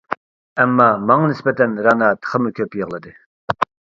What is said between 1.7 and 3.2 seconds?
رەنا تېخىمۇ كۆپ يىغلىدى.